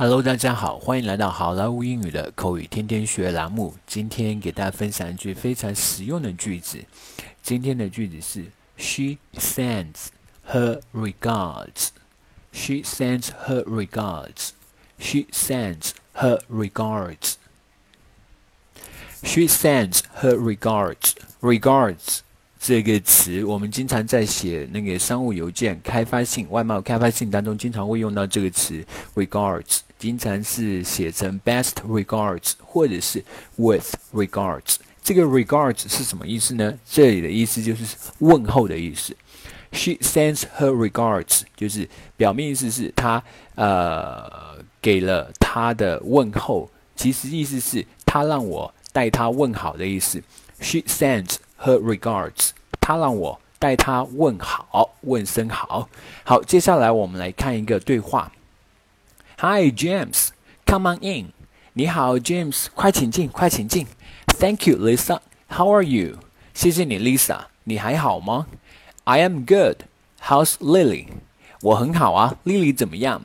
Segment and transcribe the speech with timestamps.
[0.00, 3.74] Hello，大家好，欢迎来到好莱坞英语的口语天天学栏目。
[3.84, 6.78] 今天给大家分享一句非常实用的句子。
[7.42, 8.44] 今天的句子是
[8.76, 10.10] ：She sends
[10.52, 11.88] her regards.
[12.52, 14.50] She sends her regards.
[15.00, 17.32] She sends her regards.
[19.24, 21.14] She sends her regards.
[21.40, 22.20] Regards
[22.60, 28.84] 这个词，我们经常在写那个商务邮件、开发信、外贸开发信当中，经常会用到这个词
[29.16, 33.24] regards，经常是写成 best regards 或者是
[33.56, 34.76] with regards。
[35.02, 36.74] 这个 regards 是什么意思呢？
[36.88, 39.16] 这里的意思就是问候的意思。
[39.72, 43.22] She sends her regards，就是表面意思是她
[43.54, 50.22] 呃给了她的问候，其实意思是她让我代她问好的意思。
[50.60, 55.88] She sends her regards，她让我代她问好，问声好。
[56.24, 58.32] 好，接下来我们来看一个对话。
[59.39, 61.33] Hi James，come on in。
[61.73, 63.87] 你好，James，快请进，快请进。
[64.27, 65.19] Thank you, Lisa.
[65.49, 66.17] How are you？
[66.53, 67.45] 谢谢你，Lisa。
[67.63, 68.47] 你还好吗？
[69.05, 69.85] I am good.
[70.21, 71.07] How's Lily？
[71.61, 73.23] 我很好啊，Lily 怎么样？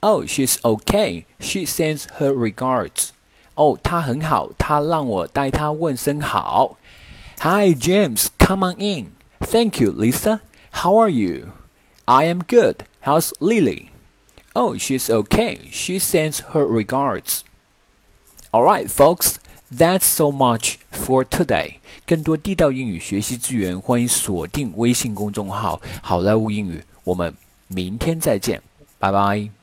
[0.00, 1.24] Oh, she's okay.
[1.40, 3.10] She sends her regards.
[3.54, 6.76] 哦，她很好，她让我代她问声好。
[7.40, 8.28] Hi, James.
[8.38, 9.12] Come on in.
[9.40, 10.40] Thank you, Lisa.
[10.72, 11.52] How are you?
[12.04, 12.84] I am good.
[13.02, 13.88] How's Lily?
[14.53, 15.59] Oh, she's okay.
[15.71, 17.43] She sends her regards.
[18.51, 19.35] All right, folks.
[19.73, 21.75] That's so much for today.
[22.05, 26.83] 更多地道英语学习资源，欢迎锁定微信公众号“好莱坞英语”。
[27.05, 27.33] 我们
[27.69, 28.61] 明天再见，
[28.99, 29.60] 拜拜。